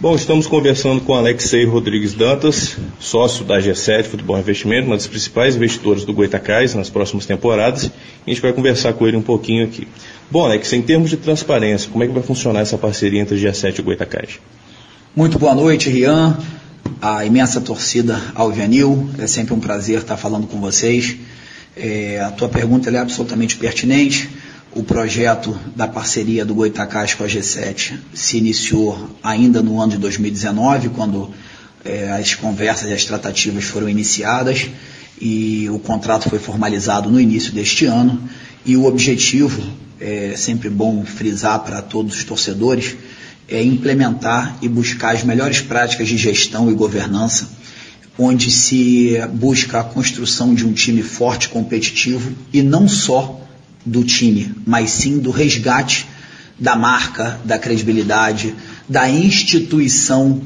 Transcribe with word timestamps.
Bom, 0.00 0.16
estamos 0.16 0.48
conversando 0.48 1.00
com 1.00 1.14
Alexei 1.14 1.64
Rodrigues 1.64 2.14
Dantas, 2.14 2.76
sócio 2.98 3.44
da 3.44 3.58
G7 3.58 4.02
Futebol 4.02 4.36
Investimento, 4.36 4.86
uma 4.86 4.96
das 4.96 5.06
principais 5.06 5.54
investidoras 5.54 6.04
do 6.04 6.12
Goitacás 6.12 6.74
nas 6.74 6.90
próximas 6.90 7.26
temporadas. 7.26 7.92
A 8.26 8.28
gente 8.28 8.42
vai 8.42 8.52
conversar 8.52 8.92
com 8.94 9.06
ele 9.06 9.16
um 9.16 9.22
pouquinho 9.22 9.64
aqui. 9.64 9.86
Bom, 10.28 10.44
Alex, 10.44 10.72
em 10.72 10.82
termos 10.82 11.10
de 11.10 11.16
transparência, 11.16 11.88
como 11.90 12.02
é 12.02 12.08
que 12.08 12.12
vai 12.12 12.24
funcionar 12.24 12.60
essa 12.60 12.76
parceria 12.76 13.20
entre 13.20 13.36
G7 13.36 13.78
e 13.78 13.82
Goitacás? 13.82 14.40
Muito 15.14 15.38
boa 15.38 15.54
noite, 15.54 15.88
Rian, 15.88 16.36
a 17.00 17.24
imensa 17.24 17.60
torcida 17.60 18.20
Alvianil. 18.34 19.08
É 19.18 19.28
sempre 19.28 19.54
um 19.54 19.60
prazer 19.60 20.00
estar 20.00 20.16
falando 20.16 20.48
com 20.48 20.60
vocês. 20.60 21.16
É, 21.76 22.20
a 22.20 22.32
tua 22.32 22.48
pergunta 22.48 22.90
é 22.90 22.98
absolutamente 22.98 23.56
pertinente. 23.56 24.28
O 24.74 24.82
projeto 24.82 25.56
da 25.76 25.86
parceria 25.86 26.44
do 26.44 26.52
Goitacás 26.52 27.14
com 27.14 27.22
a 27.22 27.28
G7 27.28 27.96
se 28.12 28.38
iniciou 28.38 29.08
ainda 29.22 29.62
no 29.62 29.80
ano 29.80 29.92
de 29.92 29.98
2019, 29.98 30.88
quando 30.88 31.32
é, 31.84 32.10
as 32.10 32.34
conversas 32.34 32.90
e 32.90 32.92
as 32.92 33.04
tratativas 33.04 33.62
foram 33.62 33.88
iniciadas 33.88 34.66
e 35.20 35.68
o 35.70 35.78
contrato 35.78 36.28
foi 36.28 36.40
formalizado 36.40 37.08
no 37.08 37.20
início 37.20 37.52
deste 37.52 37.86
ano. 37.86 38.20
E 38.66 38.76
o 38.76 38.86
objetivo, 38.86 39.62
é 40.00 40.34
sempre 40.36 40.68
bom 40.68 41.04
frisar 41.04 41.60
para 41.60 41.80
todos 41.80 42.16
os 42.16 42.24
torcedores, 42.24 42.96
é 43.48 43.62
implementar 43.62 44.58
e 44.60 44.68
buscar 44.68 45.14
as 45.14 45.22
melhores 45.22 45.60
práticas 45.60 46.08
de 46.08 46.16
gestão 46.16 46.68
e 46.68 46.74
governança, 46.74 47.48
onde 48.18 48.50
se 48.50 49.20
busca 49.34 49.78
a 49.78 49.84
construção 49.84 50.52
de 50.52 50.66
um 50.66 50.72
time 50.72 51.02
forte, 51.04 51.48
competitivo 51.48 52.32
e 52.52 52.60
não 52.60 52.88
só 52.88 53.43
do 53.84 54.02
time, 54.02 54.54
mas 54.66 54.90
sim 54.90 55.18
do 55.18 55.30
resgate 55.30 56.06
da 56.58 56.76
marca, 56.76 57.40
da 57.44 57.58
credibilidade, 57.58 58.54
da 58.88 59.08
instituição 59.08 60.40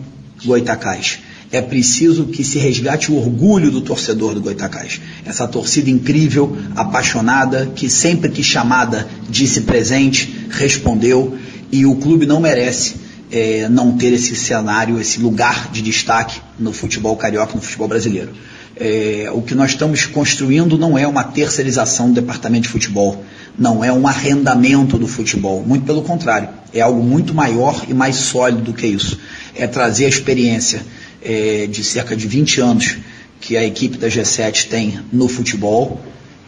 Goitacás. 0.45 1.19
É 1.51 1.62
preciso 1.62 2.27
que 2.27 2.45
se 2.45 2.58
resgate 2.58 3.11
o 3.11 3.17
orgulho 3.17 3.70
do 3.70 3.80
torcedor 3.80 4.34
do 4.34 4.41
Goitacás. 4.41 5.00
Essa 5.25 5.48
torcida 5.48 5.89
incrível, 5.89 6.56
apaixonada, 6.77 7.67
que 7.75 7.89
sempre 7.89 8.30
que 8.30 8.42
chamada 8.42 9.08
disse 9.28 9.62
presente, 9.62 10.47
respondeu, 10.50 11.39
e 11.73 11.86
o 11.86 11.97
clube 11.97 12.27
não 12.27 12.41
merece 12.41 12.97
é, 13.30 13.69
não 13.69 13.97
ter 13.97 14.12
esse 14.12 14.34
cenário, 14.36 15.00
esse 15.00 15.20
lugar 15.20 15.70
de 15.70 15.83
destaque 15.83 16.41
no 16.58 16.73
futebol 16.73 17.17
carioca, 17.17 17.55
no 17.55 17.61
futebol 17.61 17.89
brasileiro. 17.89 18.33
É, 18.80 19.28
o 19.32 19.42
que 19.42 19.54
nós 19.54 19.70
estamos 19.70 20.06
construindo 20.06 20.78
não 20.78 20.96
é 20.96 21.06
uma 21.06 21.24
terceirização 21.24 22.08
do 22.08 22.14
departamento 22.14 22.62
de 22.62 22.68
futebol, 22.68 23.24
não 23.58 23.82
é 23.82 23.92
um 23.92 24.06
arrendamento 24.06 24.96
do 24.96 25.08
futebol, 25.08 25.64
muito 25.66 25.84
pelo 25.84 26.02
contrário, 26.02 26.48
é 26.72 26.80
algo 26.80 27.02
muito 27.02 27.34
maior 27.34 27.84
e 27.88 27.94
mais 27.94 28.16
sólido 28.16 28.62
do 28.62 28.72
que 28.72 28.86
isso. 28.86 29.18
É 29.56 29.66
trazer 29.66 30.04
a 30.04 30.08
experiência 30.08 30.82
é, 31.20 31.66
de 31.66 31.82
cerca 31.82 32.14
de 32.14 32.28
20 32.28 32.60
anos 32.60 32.96
que 33.40 33.56
a 33.56 33.64
equipe 33.64 33.96
da 33.98 34.08
G7 34.08 34.68
tem 34.68 35.00
no 35.12 35.28
futebol. 35.28 36.00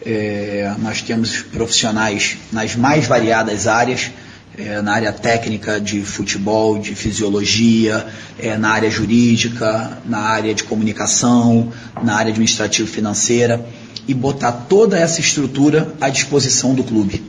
É, 0.05 0.73
nós 0.79 1.01
temos 1.01 1.41
profissionais 1.41 2.37
nas 2.51 2.75
mais 2.75 3.07
variadas 3.07 3.67
áreas, 3.67 4.09
é, 4.57 4.81
na 4.81 4.93
área 4.93 5.13
técnica 5.13 5.79
de 5.79 6.01
futebol, 6.01 6.77
de 6.77 6.93
fisiologia, 6.95 8.05
é, 8.37 8.57
na 8.57 8.69
área 8.69 8.89
jurídica, 8.89 9.97
na 10.05 10.19
área 10.19 10.53
de 10.53 10.63
comunicação, 10.63 11.71
na 12.03 12.15
área 12.15 12.31
administrativo-financeira 12.31 13.65
e 14.07 14.13
botar 14.13 14.51
toda 14.51 14.97
essa 14.97 15.21
estrutura 15.21 15.93
à 16.01 16.09
disposição 16.09 16.73
do 16.73 16.83
clube. 16.83 17.23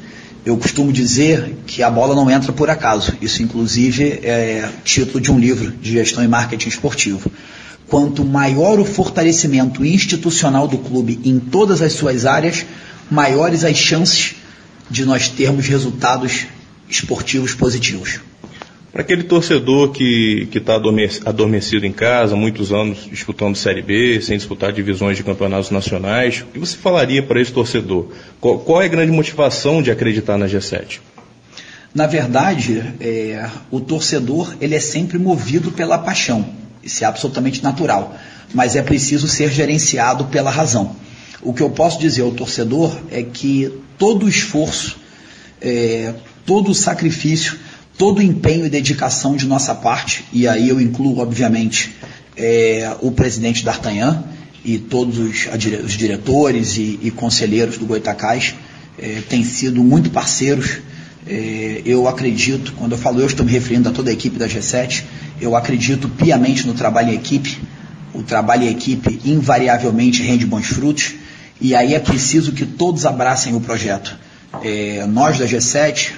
Eu 0.45 0.57
costumo 0.57 0.93
dizer 0.93 1.59
que 1.67 1.83
a 1.83 1.91
bola 1.91 2.17
não 2.17 2.29
entra 2.29 2.53
por 2.53 2.69
acaso. 2.69 3.13
Isso, 3.23 3.43
inclusive, 3.43 4.21
é 4.25 4.69
título 4.83 5.21
de 5.21 5.31
um 5.31 5.39
livro 5.39 5.71
de 5.71 5.93
gestão 5.93 6.25
e 6.25 6.27
marketing 6.29 6.69
esportivo. 6.69 7.31
Quanto 7.87 8.25
maior 8.25 8.81
o 8.81 8.85
fortalecimento 8.85 9.85
institucional 9.85 10.67
do 10.67 10.79
clube 10.79 11.21
em 11.25 11.39
todas 11.39 11.81
as 11.81 11.93
suas 11.93 12.27
áreas, 12.27 12.65
maiores 13.09 13.63
as 13.63 13.77
chances 13.77 14.35
de 14.91 15.05
nós 15.05 15.29
termos 15.29 15.69
resultados 15.69 16.47
esportivos 16.89 17.55
positivos. 17.55 18.21
Para 18.93 19.01
aquele 19.01 19.23
torcedor 19.23 19.91
que 19.91 20.47
está 20.53 20.75
adormecido 21.25 21.87
em 21.87 21.93
casa, 21.93 22.37
muitos 22.37 22.73
anos 22.73 23.09
disputando 23.11 23.57
Série 23.57 23.81
B, 23.81 24.21
sem 24.21 24.37
disputar 24.37 24.71
divisões 24.71 25.17
de 25.17 25.25
campeonatos 25.25 25.71
nacionais, 25.71 26.43
o 26.43 26.53
que 26.53 26.59
você 26.59 26.77
falaria 26.77 27.23
para 27.23 27.41
esse 27.41 27.51
torcedor? 27.51 28.09
Qual, 28.39 28.59
qual, 28.59 28.83
é 28.83 28.85
a 28.85 28.89
grande 28.89 29.11
motivação 29.11 29.83
de 29.83 29.91
acreditar 29.91 30.37
na 30.37 30.47
G7? 30.47 31.01
Na 31.95 32.07
verdade, 32.07 32.83
é, 33.01 33.49
o 33.71 33.81
torcedor 33.81 34.55
ele 34.61 34.75
é 34.75 34.81
sempre 34.81 35.19
movido 35.19 35.73
pela 35.73 35.97
paixão. 35.97 36.47
Isso 36.83 37.03
é 37.03 37.07
absolutamente 37.07 37.63
natural. 37.63 38.15
Mas 38.53 38.77
é 38.77 38.83
preciso 38.83 39.27
ser 39.27 39.51
gerenciado 39.51 40.27
pela 40.27 40.51
razão. 40.51 40.95
O 41.41 41.55
que 41.55 41.63
eu 41.63 41.71
posso 41.71 41.99
dizer 41.99 42.23
ao 42.23 42.31
torcedor 42.31 42.95
é 43.11 43.23
que 43.23 43.73
todo 43.97 44.27
o 44.27 44.29
esforço, 44.29 44.99
é, 45.61 46.13
todo 46.45 46.71
o 46.71 46.75
sacrifício, 46.75 47.59
todo 47.97 48.19
o 48.19 48.23
empenho 48.23 48.67
e 48.67 48.71
dedicação 48.71 49.37
de 49.37 49.47
nossa 49.47 49.75
parte, 49.75 50.25
e 50.33 50.49
aí 50.49 50.69
eu 50.69 50.81
incluo, 50.81 51.19
obviamente, 51.19 51.95
é, 52.37 52.95
o 53.01 53.11
presidente 53.11 53.65
D'Artagnan 53.65 54.25
e 54.65 54.79
todos 54.79 55.19
os, 55.19 55.49
os 55.85 55.93
diretores 55.93 56.77
e, 56.77 56.99
e, 57.03 57.11
conselheiros 57.11 57.79
do 57.79 57.87
Goitacás, 57.87 58.55
é, 58.99 59.21
têm 59.29 59.45
sido 59.45 59.83
muito 59.83 60.11
parceiros. 60.11 60.79
É, 61.27 61.83
eu 61.85 62.09
acredito, 62.09 62.73
quando 62.77 62.93
eu 62.93 62.99
falo 62.99 63.21
eu, 63.21 63.27
estou 63.27 63.45
me 63.45 63.53
referindo 63.53 63.89
a 63.89 63.93
toda 63.93 64.11
a 64.11 64.13
equipe 64.13 64.39
da 64.39 64.49
G7, 64.49 65.05
eu 65.41 65.57
acredito 65.57 66.09
piamente 66.09 66.67
no 66.67 66.75
trabalho 66.75 67.11
em 67.11 67.15
equipe. 67.15 67.59
O 68.15 68.23
trabalho 68.23 68.65
em 68.65 68.71
equipe 68.71 69.21
invariavelmente 69.25 70.23
rende 70.23 70.47
bons 70.47 70.67
frutos, 70.67 71.15
e 71.61 71.75
aí 71.75 71.95
é 71.95 71.99
preciso 71.99 72.53
que 72.53 72.67
todos 72.67 73.07
abracem 73.07 73.55
o 73.55 73.61
projeto. 73.61 74.17
É, 74.63 75.07
nós 75.07 75.39
da 75.39 75.47
G7, 75.47 76.13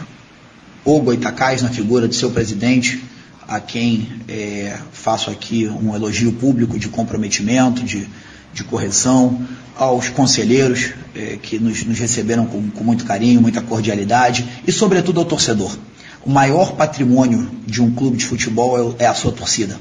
o 0.85 1.01
Goitacás, 1.01 1.63
na 1.63 1.71
figura 1.71 2.07
de 2.07 2.15
seu 2.15 2.31
presidente, 2.31 3.03
a 3.49 3.59
quem 3.59 4.09
é, 4.29 4.77
faço 4.93 5.31
aqui 5.31 5.67
um 5.67 5.95
elogio 5.95 6.33
público 6.33 6.79
de 6.79 6.89
comprometimento, 6.89 7.83
de, 7.83 8.07
de 8.53 8.65
correção, 8.65 9.47
aos 9.77 10.09
conselheiros 10.09 10.93
é, 11.15 11.39
que 11.43 11.59
nos, 11.59 11.85
nos 11.85 11.99
receberam 11.99 12.47
com, 12.47 12.71
com, 12.71 12.85
muito 12.85 13.05
carinho, 13.05 13.41
muita 13.41 13.61
cordialidade 13.61 14.47
e, 14.67 14.71
sobretudo, 14.71 15.21
ao 15.21 15.27
torcedor. 15.27 15.77
O 16.25 16.31
maior 16.31 16.73
patrimônio 16.73 17.51
de 17.67 17.83
um 17.83 17.91
clube 17.91 18.17
de 18.17 18.25
futebol 18.25 18.97
é, 18.99 19.05
é 19.05 19.07
a 19.07 19.15
sua 19.15 19.33
torcida. 19.33 19.79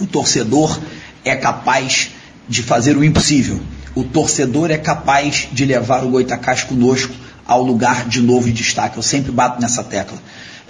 O 0.00 0.06
torcedor 0.06 0.78
é 1.24 1.34
capaz 1.36 2.10
de 2.48 2.62
fazer 2.62 2.96
o 2.96 3.04
impossível. 3.04 3.60
O 3.94 4.04
torcedor 4.04 4.70
é 4.70 4.78
capaz 4.78 5.48
de 5.52 5.64
levar 5.64 6.04
o 6.04 6.10
Goitacás 6.10 6.62
conosco 6.62 7.12
ao 7.48 7.62
lugar 7.62 8.06
de 8.06 8.20
novo 8.20 8.46
de 8.46 8.52
destaque. 8.52 8.98
Eu 8.98 9.02
sempre 9.02 9.32
bato 9.32 9.60
nessa 9.60 9.82
tecla. 9.82 10.18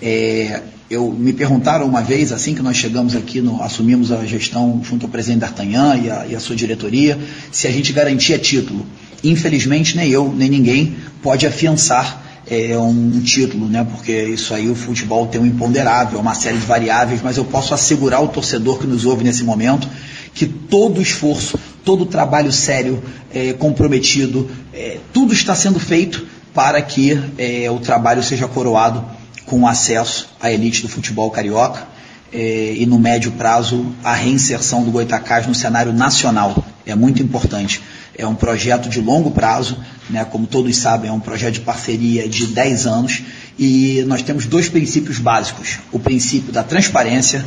É, 0.00 0.62
eu 0.88 1.10
me 1.10 1.32
perguntaram 1.32 1.84
uma 1.86 2.00
vez, 2.00 2.30
assim 2.32 2.54
que 2.54 2.62
nós 2.62 2.76
chegamos 2.76 3.16
aqui, 3.16 3.40
no, 3.40 3.60
assumimos 3.60 4.12
a 4.12 4.24
gestão 4.24 4.80
junto 4.82 5.04
ao 5.04 5.10
presidente 5.10 5.40
D'Artagnan 5.40 5.96
e, 5.96 6.10
a, 6.10 6.26
e 6.28 6.36
a 6.36 6.40
sua 6.40 6.54
diretoria, 6.54 7.18
se 7.50 7.66
a 7.66 7.70
gente 7.70 7.92
garantia 7.92 8.38
título. 8.38 8.86
Infelizmente, 9.24 9.96
nem 9.96 10.08
eu, 10.08 10.32
nem 10.32 10.48
ninguém 10.48 10.96
pode 11.20 11.44
afiançar 11.46 12.22
é, 12.48 12.78
um, 12.78 12.88
um, 12.88 13.20
título, 13.20 13.66
né? 13.66 13.84
porque 13.90 14.12
isso 14.12 14.54
aí 14.54 14.70
o 14.70 14.74
futebol 14.76 15.26
tem 15.26 15.40
um 15.40 15.46
imponderável, 15.46 16.20
uma 16.20 16.34
série 16.34 16.58
de 16.58 16.64
variáveis, 16.64 17.20
mas 17.22 17.36
eu 17.36 17.44
posso 17.44 17.74
assegurar 17.74 18.20
ao 18.20 18.28
torcedor 18.28 18.78
que 18.78 18.86
nos 18.86 19.04
ouve 19.04 19.24
nesse 19.24 19.42
momento 19.42 19.88
que 20.32 20.46
todo 20.46 20.98
o 20.98 21.02
esforço, 21.02 21.58
todo 21.84 22.02
o 22.02 22.06
trabalho 22.06 22.52
sério, 22.52 23.02
é, 23.34 23.52
comprometido, 23.52 24.48
é, 24.72 24.98
tudo 25.12 25.32
está 25.32 25.54
sendo 25.54 25.80
feito 25.80 26.24
para 26.58 26.82
que 26.82 27.16
é, 27.38 27.70
o 27.70 27.78
trabalho 27.78 28.20
seja 28.20 28.48
coroado 28.48 29.04
com 29.46 29.64
acesso 29.64 30.28
à 30.40 30.50
elite 30.50 30.82
do 30.82 30.88
futebol 30.88 31.30
carioca 31.30 31.86
é, 32.32 32.74
e 32.76 32.84
no 32.84 32.98
médio 32.98 33.30
prazo 33.30 33.94
a 34.02 34.12
reinserção 34.12 34.82
do 34.82 34.90
Goitacás 34.90 35.46
no 35.46 35.54
cenário 35.54 35.92
nacional. 35.92 36.64
É 36.84 36.96
muito 36.96 37.22
importante. 37.22 37.80
É 38.12 38.26
um 38.26 38.34
projeto 38.34 38.88
de 38.88 39.00
longo 39.00 39.30
prazo, 39.30 39.78
né, 40.10 40.24
como 40.24 40.48
todos 40.48 40.76
sabem, 40.76 41.08
é 41.08 41.12
um 41.12 41.20
projeto 41.20 41.54
de 41.54 41.60
parceria 41.60 42.28
de 42.28 42.48
10 42.48 42.88
anos 42.88 43.22
e 43.56 44.02
nós 44.08 44.22
temos 44.22 44.44
dois 44.44 44.68
princípios 44.68 45.20
básicos. 45.20 45.78
O 45.92 46.00
princípio 46.00 46.52
da 46.52 46.64
transparência, 46.64 47.44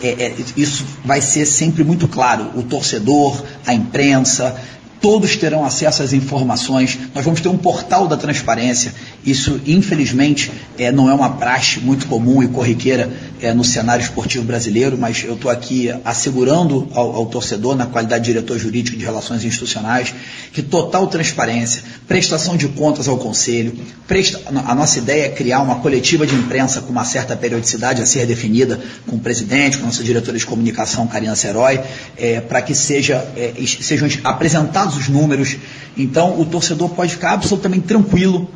é, 0.00 0.08
é, 0.08 0.34
isso 0.56 0.86
vai 1.04 1.20
ser 1.20 1.44
sempre 1.44 1.84
muito 1.84 2.08
claro. 2.08 2.50
O 2.54 2.62
torcedor, 2.62 3.44
a 3.66 3.74
imprensa, 3.74 4.58
todos 5.04 5.36
terão 5.36 5.66
acesso 5.66 6.02
às 6.02 6.14
informações. 6.14 6.98
Nós 7.14 7.22
vamos 7.26 7.42
ter 7.42 7.48
um 7.48 7.58
portal 7.58 8.08
da 8.08 8.16
transparência 8.16 8.94
Isso, 9.24 9.58
infelizmente, 9.66 10.52
é, 10.76 10.92
não 10.92 11.08
é 11.08 11.14
uma 11.14 11.30
praxe 11.30 11.80
muito 11.80 12.06
comum 12.06 12.42
e 12.42 12.48
corriqueira 12.48 13.10
é, 13.40 13.54
no 13.54 13.64
cenário 13.64 14.02
esportivo 14.02 14.44
brasileiro, 14.44 14.98
mas 14.98 15.24
eu 15.24 15.34
estou 15.34 15.50
aqui 15.50 15.90
assegurando 16.04 16.88
ao, 16.92 17.16
ao, 17.16 17.26
torcedor, 17.26 17.74
na 17.74 17.86
qualidade 17.86 18.24
de 18.24 18.32
diretor 18.32 18.58
jurídico 18.58 18.98
de 18.98 19.04
relações 19.04 19.42
institucionais, 19.42 20.14
que 20.52 20.60
total 20.60 21.06
transparência, 21.06 21.82
prestação 22.06 22.54
de 22.54 22.68
contas 22.68 23.08
ao 23.08 23.16
Conselho, 23.16 23.74
presta, 24.06 24.40
a 24.46 24.74
nossa 24.74 24.98
ideia 24.98 25.26
é 25.26 25.28
criar 25.30 25.62
uma 25.62 25.76
coletiva 25.76 26.26
de 26.26 26.34
imprensa 26.34 26.82
com 26.82 26.90
uma 26.90 27.04
certa 27.04 27.34
periodicidade 27.34 28.02
a 28.02 28.06
ser 28.06 28.26
definida 28.26 28.78
com 29.06 29.16
o 29.16 29.20
presidente, 29.20 29.78
com 29.78 29.84
a 29.84 29.86
nossa 29.86 30.04
diretora 30.04 30.36
de 30.36 30.44
comunicação, 30.44 31.06
Karina 31.06 31.34
Serói, 31.34 31.80
é, 32.18 32.42
para 32.42 32.60
que 32.60 32.74
seja, 32.74 33.26
é, 33.36 33.54
sejam 33.66 34.06
apresentados 34.22 34.98
os 34.98 35.08
números. 35.08 35.56
Então, 35.96 36.38
o 36.38 36.44
torcedor 36.44 36.90
pode 36.90 37.12
ficar 37.12 37.32
absolutamente 37.32 37.86
tranquilo 37.86 38.50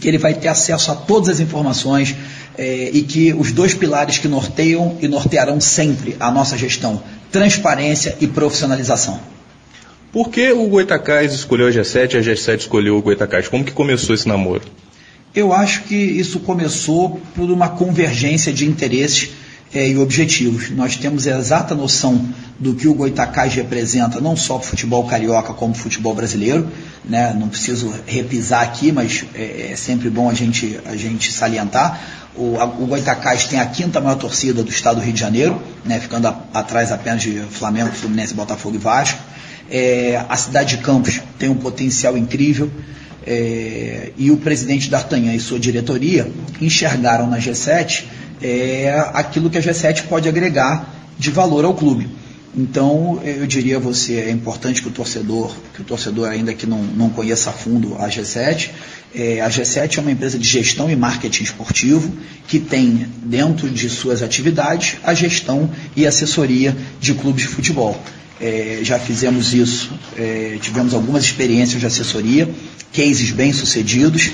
que 0.00 0.08
ele 0.08 0.18
vai 0.18 0.34
ter 0.34 0.48
acesso 0.48 0.90
a 0.90 0.94
todas 0.94 1.28
as 1.28 1.40
informações 1.40 2.14
é, 2.56 2.90
e 2.92 3.02
que 3.02 3.32
os 3.32 3.52
dois 3.52 3.74
pilares 3.74 4.18
que 4.18 4.28
norteiam 4.28 4.98
e 5.00 5.08
nortearão 5.08 5.60
sempre 5.60 6.16
a 6.20 6.30
nossa 6.30 6.56
gestão, 6.56 7.02
transparência 7.30 8.16
e 8.20 8.26
profissionalização. 8.26 9.20
Por 10.12 10.28
que 10.28 10.52
o 10.52 10.68
Goitacás 10.68 11.32
escolheu 11.32 11.68
a 11.68 11.70
G7 11.70 12.14
e 12.14 12.16
a 12.18 12.20
G7 12.20 12.60
escolheu 12.60 12.98
o 12.98 13.02
Goitacás? 13.02 13.48
Como 13.48 13.64
que 13.64 13.72
começou 13.72 14.14
esse 14.14 14.28
namoro? 14.28 14.62
Eu 15.34 15.52
acho 15.52 15.84
que 15.84 15.94
isso 15.94 16.40
começou 16.40 17.18
por 17.34 17.50
uma 17.50 17.70
convergência 17.70 18.52
de 18.52 18.66
interesses 18.66 19.30
é, 19.74 19.88
e 19.88 19.96
objetivos. 19.96 20.70
Nós 20.70 20.96
temos 20.96 21.26
a 21.26 21.38
exata 21.38 21.74
noção 21.74 22.28
do 22.58 22.74
que 22.74 22.86
o 22.86 22.94
Goitacás 22.94 23.54
representa, 23.54 24.20
não 24.20 24.36
só 24.36 24.58
para 24.58 24.66
o 24.66 24.68
futebol 24.68 25.04
carioca, 25.04 25.52
como 25.54 25.72
para 25.72 25.80
o 25.80 25.82
futebol 25.82 26.14
brasileiro. 26.14 26.68
Né? 27.04 27.34
Não 27.38 27.48
preciso 27.48 27.92
repisar 28.06 28.62
aqui, 28.62 28.92
mas 28.92 29.24
é, 29.34 29.70
é 29.72 29.76
sempre 29.76 30.10
bom 30.10 30.28
a 30.28 30.34
gente, 30.34 30.78
a 30.84 30.96
gente 30.96 31.32
salientar. 31.32 32.00
O, 32.36 32.58
a, 32.58 32.64
o 32.64 32.88
tem 33.48 33.60
a 33.60 33.66
quinta 33.66 34.00
maior 34.00 34.16
torcida 34.16 34.62
do 34.62 34.70
estado 34.70 34.96
do 34.96 35.02
Rio 35.02 35.12
de 35.12 35.20
Janeiro, 35.20 35.60
né? 35.84 35.98
ficando 35.98 36.28
a, 36.28 36.42
atrás 36.54 36.92
apenas 36.92 37.22
de 37.22 37.40
Flamengo, 37.50 37.90
Fluminense, 37.92 38.34
Botafogo 38.34 38.76
e 38.76 38.78
Vasco. 38.78 39.18
É, 39.70 40.22
a 40.28 40.36
cidade 40.36 40.76
de 40.76 40.82
Campos 40.82 41.20
tem 41.38 41.48
um 41.48 41.56
potencial 41.56 42.16
incrível. 42.16 42.70
É, 43.24 44.10
e 44.18 44.32
o 44.32 44.36
presidente 44.36 44.90
D'Artagnan 44.90 45.32
e 45.32 45.40
sua 45.40 45.58
diretoria 45.58 46.28
enxergaram 46.60 47.28
na 47.28 47.38
G7 47.38 48.04
é 48.42 49.10
aquilo 49.14 49.48
que 49.48 49.58
a 49.58 49.62
G7 49.62 50.04
pode 50.08 50.28
agregar 50.28 50.94
de 51.18 51.30
valor 51.30 51.64
ao 51.64 51.74
clube. 51.74 52.08
Então, 52.54 53.18
eu 53.24 53.46
diria 53.46 53.76
a 53.76 53.80
você, 53.80 54.16
é 54.16 54.30
importante 54.30 54.82
que 54.82 54.88
o 54.88 54.90
torcedor, 54.90 55.50
que 55.72 55.80
o 55.80 55.84
torcedor 55.84 56.28
ainda 56.28 56.52
que 56.52 56.66
não, 56.66 56.82
não 56.82 57.08
conheça 57.08 57.48
a 57.48 57.52
fundo 57.52 57.96
a 57.98 58.08
G7, 58.08 58.68
é, 59.14 59.40
a 59.40 59.48
G7 59.48 59.96
é 59.96 60.00
uma 60.02 60.10
empresa 60.10 60.38
de 60.38 60.46
gestão 60.46 60.90
e 60.90 60.96
marketing 60.96 61.44
esportivo 61.44 62.12
que 62.46 62.58
tem 62.58 63.06
dentro 63.22 63.70
de 63.70 63.88
suas 63.88 64.22
atividades 64.22 64.96
a 65.02 65.14
gestão 65.14 65.70
e 65.96 66.06
assessoria 66.06 66.76
de 67.00 67.14
clubes 67.14 67.44
de 67.44 67.48
futebol. 67.48 67.98
É, 68.38 68.80
já 68.82 68.98
fizemos 68.98 69.54
isso, 69.54 69.90
é, 70.18 70.58
tivemos 70.60 70.92
algumas 70.92 71.24
experiências 71.24 71.80
de 71.80 71.86
assessoria, 71.86 72.50
cases 72.92 73.30
bem 73.30 73.52
sucedidos, 73.52 74.30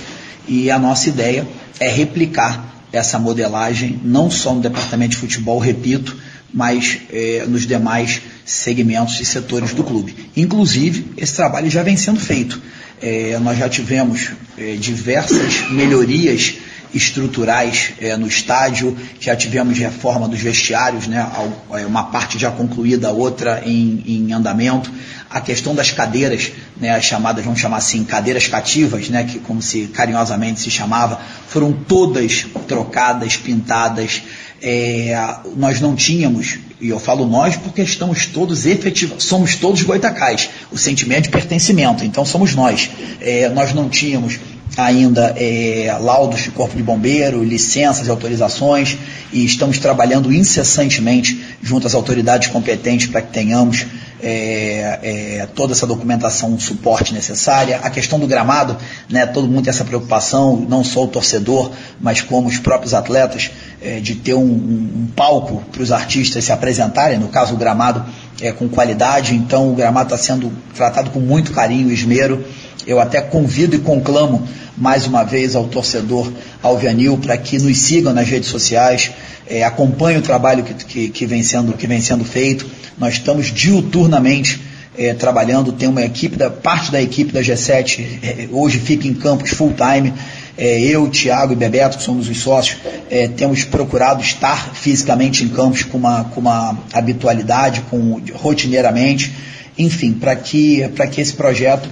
e 0.48 0.72
a 0.72 0.78
nossa 0.78 1.08
ideia 1.08 1.46
é 1.78 1.88
replicar 1.88 2.77
essa 2.92 3.18
modelagem, 3.18 4.00
não 4.02 4.30
só 4.30 4.54
no 4.54 4.60
departamento 4.60 5.10
de 5.10 5.16
futebol, 5.16 5.58
repito, 5.58 6.16
mas 6.52 6.98
é, 7.10 7.44
nos 7.46 7.66
demais 7.66 8.22
segmentos 8.44 9.20
e 9.20 9.24
setores 9.24 9.74
do 9.74 9.84
clube. 9.84 10.14
Inclusive, 10.36 11.12
esse 11.16 11.34
trabalho 11.36 11.70
já 11.70 11.82
vem 11.82 11.96
sendo 11.96 12.18
feito. 12.18 12.60
É, 13.00 13.38
nós 13.38 13.58
já 13.58 13.68
tivemos 13.68 14.30
é, 14.56 14.74
diversas 14.76 15.70
melhorias 15.70 16.54
estruturais 16.92 17.92
é, 18.00 18.16
no 18.16 18.26
estádio, 18.26 18.96
já 19.20 19.36
tivemos 19.36 19.78
reforma 19.78 20.28
dos 20.28 20.40
vestiários, 20.40 21.06
né, 21.06 21.26
é, 21.72 21.86
uma 21.86 22.04
parte 22.04 22.38
já 22.38 22.50
concluída, 22.50 23.10
outra 23.10 23.62
em, 23.64 24.02
em 24.06 24.32
andamento. 24.32 24.90
A 25.30 25.40
questão 25.40 25.74
das 25.74 25.90
cadeiras, 25.90 26.50
né, 26.76 26.90
as 26.90 27.04
chamadas, 27.04 27.44
vamos 27.44 27.60
chamar 27.60 27.78
assim, 27.78 28.02
cadeiras 28.04 28.46
cativas, 28.46 29.08
né, 29.10 29.24
que 29.24 29.38
como 29.38 29.60
se 29.60 29.88
carinhosamente 29.88 30.60
se 30.60 30.70
chamava, 30.70 31.20
foram 31.48 31.72
todas 31.72 32.46
trocadas, 32.66 33.36
pintadas. 33.36 34.22
É, 34.60 35.14
nós 35.56 35.80
não 35.80 35.94
tínhamos, 35.94 36.58
e 36.80 36.88
eu 36.88 36.98
falo 36.98 37.26
nós 37.26 37.56
porque 37.56 37.80
estamos 37.82 38.26
todos 38.26 38.66
efetivos, 38.66 39.22
somos 39.22 39.54
todos 39.54 39.82
goitacais, 39.82 40.50
o 40.72 40.78
sentimento 40.78 41.24
de 41.24 41.28
pertencimento, 41.28 42.04
então 42.04 42.24
somos 42.24 42.54
nós. 42.54 42.90
É, 43.20 43.48
nós 43.50 43.72
não 43.72 43.88
tínhamos 43.88 44.38
ainda 44.76 45.34
é, 45.36 45.96
laudos 46.00 46.42
de 46.42 46.50
corpo 46.50 46.76
de 46.76 46.82
bombeiro, 46.82 47.42
licenças 47.42 48.06
e 48.06 48.10
autorizações, 48.10 48.96
e 49.32 49.44
estamos 49.44 49.78
trabalhando 49.78 50.32
incessantemente 50.32 51.44
junto 51.62 51.86
às 51.86 51.94
autoridades 51.94 52.48
competentes 52.48 53.08
para 53.08 53.22
que 53.22 53.32
tenhamos 53.32 53.86
é, 54.20 54.98
é, 55.02 55.48
toda 55.54 55.72
essa 55.72 55.86
documentação, 55.86 56.50
um 56.50 56.58
suporte 56.58 57.14
necessária. 57.14 57.80
A 57.82 57.90
questão 57.90 58.18
do 58.18 58.26
gramado, 58.26 58.76
né, 59.08 59.26
todo 59.26 59.48
mundo 59.48 59.64
tem 59.64 59.70
essa 59.70 59.84
preocupação, 59.84 60.56
não 60.68 60.82
só 60.82 61.04
o 61.04 61.08
torcedor, 61.08 61.70
mas 62.00 62.20
como 62.20 62.48
os 62.48 62.58
próprios 62.58 62.94
atletas, 62.94 63.50
é, 63.80 64.00
de 64.00 64.16
ter 64.16 64.34
um, 64.34 64.42
um 64.42 65.08
palco 65.14 65.62
para 65.70 65.82
os 65.82 65.92
artistas 65.92 66.44
se 66.44 66.52
apresentarem, 66.52 67.18
no 67.18 67.28
caso 67.28 67.54
o 67.54 67.56
gramado 67.56 68.04
é, 68.40 68.52
com 68.52 68.68
qualidade, 68.68 69.34
então 69.34 69.70
o 69.70 69.74
gramado 69.74 70.14
está 70.14 70.18
sendo 70.18 70.52
tratado 70.74 71.10
com 71.10 71.20
muito 71.20 71.52
carinho 71.52 71.90
e 71.90 71.94
esmero. 71.94 72.44
Eu 72.88 72.98
até 72.98 73.20
convido 73.20 73.76
e 73.76 73.78
conclamo 73.80 74.48
mais 74.74 75.06
uma 75.06 75.22
vez 75.22 75.54
ao 75.54 75.66
torcedor 75.66 76.32
alvianil 76.62 77.18
para 77.18 77.36
que 77.36 77.58
nos 77.58 77.76
sigam 77.76 78.14
nas 78.14 78.26
redes 78.26 78.48
sociais, 78.48 79.10
é, 79.46 79.62
acompanhe 79.62 80.16
o 80.16 80.22
trabalho 80.22 80.64
que, 80.64 80.72
que, 80.72 81.08
que, 81.10 81.26
vem 81.26 81.42
sendo, 81.42 81.74
que 81.74 81.86
vem 81.86 82.00
sendo 82.00 82.24
feito. 82.24 82.66
Nós 82.96 83.14
estamos 83.14 83.52
diuturnamente 83.52 84.58
é, 84.96 85.12
trabalhando, 85.12 85.70
tem 85.70 85.86
uma 85.86 86.02
equipe, 86.02 86.34
da, 86.34 86.48
parte 86.48 86.90
da 86.90 87.02
equipe 87.02 87.30
da 87.30 87.42
G7 87.42 88.06
é, 88.22 88.48
hoje 88.50 88.78
fica 88.78 89.06
em 89.06 89.12
campos 89.12 89.50
full 89.50 89.74
time. 89.74 90.14
É, 90.56 90.80
eu, 90.80 91.10
Tiago 91.10 91.52
e 91.52 91.56
Bebeto, 91.56 91.98
que 91.98 92.02
somos 92.02 92.26
os 92.26 92.38
sócios, 92.38 92.78
é, 93.10 93.28
temos 93.28 93.64
procurado 93.64 94.22
estar 94.22 94.74
fisicamente 94.74 95.44
em 95.44 95.48
campos 95.48 95.82
com 95.82 95.98
uma, 95.98 96.24
com 96.24 96.40
uma 96.40 96.78
habitualidade, 96.94 97.82
com, 97.90 98.18
rotineiramente, 98.32 99.30
enfim, 99.76 100.14
para 100.14 100.34
que, 100.34 100.88
que 101.12 101.20
esse 101.20 101.34
projeto 101.34 101.86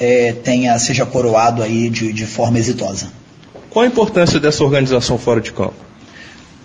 é, 0.00 0.32
tenha, 0.32 0.78
seja 0.78 1.04
coroado 1.04 1.62
aí 1.62 1.90
de, 1.90 2.12
de 2.12 2.24
forma 2.26 2.58
exitosa. 2.58 3.08
Qual 3.68 3.84
a 3.84 3.88
importância 3.88 4.40
dessa 4.40 4.64
organização 4.64 5.18
fora 5.18 5.40
de 5.40 5.52
campo? 5.52 5.74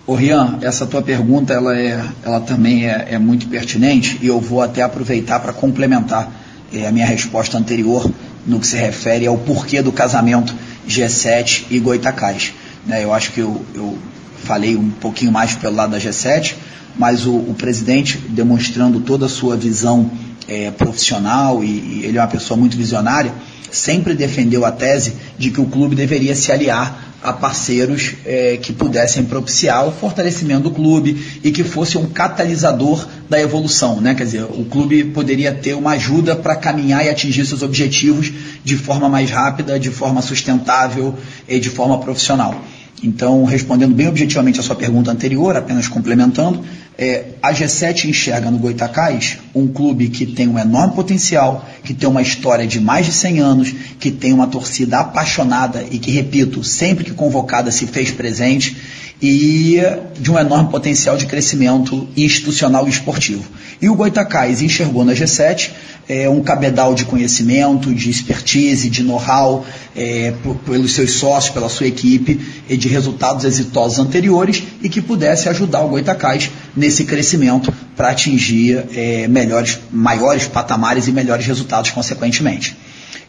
Ô 0.06 0.14
Rian, 0.14 0.58
essa 0.62 0.86
tua 0.86 1.02
pergunta 1.02 1.52
ela, 1.52 1.76
é, 1.76 2.02
ela 2.24 2.40
também 2.40 2.88
é, 2.88 3.08
é 3.10 3.18
muito 3.18 3.46
pertinente 3.48 4.18
e 4.22 4.28
eu 4.28 4.40
vou 4.40 4.62
até 4.62 4.82
aproveitar 4.82 5.40
para 5.40 5.52
complementar 5.52 6.32
é, 6.72 6.86
a 6.86 6.92
minha 6.92 7.06
resposta 7.06 7.58
anterior 7.58 8.10
no 8.46 8.58
que 8.60 8.66
se 8.66 8.76
refere 8.76 9.26
ao 9.26 9.36
porquê 9.36 9.82
do 9.82 9.92
casamento 9.92 10.54
G7 10.88 11.64
e 11.70 11.78
Goitacás. 11.78 12.54
Né, 12.86 13.04
eu 13.04 13.12
acho 13.12 13.32
que 13.32 13.40
eu, 13.40 13.60
eu, 13.74 13.98
falei 14.44 14.76
um 14.76 14.90
pouquinho 14.90 15.32
mais 15.32 15.56
pelo 15.56 15.74
lado 15.74 15.90
da 15.90 15.98
G7, 15.98 16.54
mas 16.96 17.26
o, 17.26 17.34
o 17.34 17.54
presidente 17.58 18.16
demonstrando 18.16 19.00
toda 19.00 19.26
a 19.26 19.28
sua 19.28 19.56
visão 19.56 20.08
é, 20.48 20.70
profissional 20.70 21.62
e, 21.62 21.66
e 21.66 22.02
ele 22.04 22.18
é 22.18 22.20
uma 22.20 22.28
pessoa 22.28 22.58
muito 22.58 22.76
visionária, 22.76 23.32
sempre 23.70 24.14
defendeu 24.14 24.64
a 24.64 24.72
tese 24.72 25.14
de 25.38 25.50
que 25.50 25.60
o 25.60 25.66
clube 25.66 25.94
deveria 25.94 26.34
se 26.34 26.52
aliar 26.52 27.06
a 27.22 27.32
parceiros 27.32 28.14
é, 28.24 28.56
que 28.56 28.72
pudessem 28.72 29.24
propiciar 29.24 29.86
o 29.86 29.92
fortalecimento 29.92 30.64
do 30.64 30.70
clube 30.70 31.40
e 31.42 31.50
que 31.50 31.64
fosse 31.64 31.98
um 31.98 32.08
catalisador 32.08 33.04
da 33.28 33.40
evolução, 33.40 34.00
né? 34.00 34.14
Quer 34.14 34.24
dizer, 34.24 34.44
o 34.44 34.64
clube 34.64 35.02
poderia 35.04 35.52
ter 35.52 35.74
uma 35.74 35.92
ajuda 35.92 36.36
para 36.36 36.54
caminhar 36.54 37.04
e 37.04 37.08
atingir 37.08 37.44
seus 37.44 37.62
objetivos 37.62 38.32
de 38.62 38.76
forma 38.76 39.08
mais 39.08 39.30
rápida, 39.30 39.78
de 39.78 39.90
forma 39.90 40.22
sustentável 40.22 41.14
e 41.48 41.58
de 41.58 41.68
forma 41.68 41.98
profissional. 41.98 42.62
Então, 43.02 43.44
respondendo 43.44 43.94
bem 43.94 44.08
objetivamente 44.08 44.58
a 44.58 44.62
sua 44.62 44.74
pergunta 44.74 45.10
anterior, 45.10 45.54
apenas 45.54 45.86
complementando, 45.86 46.64
é, 46.98 47.26
a 47.42 47.52
G7 47.52 48.06
enxerga 48.06 48.50
no 48.50 48.58
Goitacás 48.58 49.38
um 49.54 49.68
clube 49.68 50.08
que 50.08 50.24
tem 50.24 50.48
um 50.48 50.58
enorme 50.58 50.94
potencial, 50.94 51.68
que 51.84 51.92
tem 51.92 52.08
uma 52.08 52.22
história 52.22 52.66
de 52.66 52.80
mais 52.80 53.04
de 53.04 53.12
100 53.12 53.40
anos, 53.40 53.74
que 54.00 54.10
tem 54.10 54.32
uma 54.32 54.46
torcida 54.46 55.00
apaixonada 55.00 55.84
e 55.90 55.98
que, 55.98 56.10
repito, 56.10 56.64
sempre 56.64 57.04
que 57.04 57.10
convocada 57.10 57.70
se 57.70 57.86
fez 57.86 58.10
presente 58.10 58.76
e 59.20 59.78
de 60.18 60.30
um 60.30 60.38
enorme 60.38 60.70
potencial 60.70 61.16
de 61.16 61.26
crescimento 61.26 62.08
institucional 62.16 62.86
e 62.86 62.90
esportivo. 62.90 63.44
E 63.80 63.88
o 63.88 63.94
Goitacás 63.94 64.62
enxergou 64.62 65.04
na 65.04 65.12
G7 65.12 65.70
é, 66.08 66.28
um 66.28 66.42
cabedal 66.42 66.94
de 66.94 67.04
conhecimento, 67.04 67.94
de 67.94 68.10
expertise, 68.10 68.88
de 68.88 69.02
know-how 69.02 69.64
é, 69.94 70.32
pelos 70.64 70.92
seus 70.92 71.12
sócios, 71.12 71.52
pela 71.52 71.68
sua 71.68 71.86
equipe, 71.86 72.40
e 72.68 72.76
de 72.76 72.88
resultados 72.88 73.44
exitosos 73.44 73.98
anteriores 73.98 74.62
e 74.82 74.88
que 74.88 75.00
pudesse 75.00 75.48
ajudar 75.48 75.82
o 75.82 75.88
Goitacás 75.88 76.50
nesse 76.76 77.04
crescimento 77.04 77.72
para 77.96 78.10
atingir 78.10 78.84
é, 78.94 79.26
melhores, 79.28 79.78
maiores 79.90 80.46
patamares 80.46 81.08
e 81.08 81.12
melhores 81.12 81.46
resultados 81.46 81.90
consequentemente. 81.90 82.76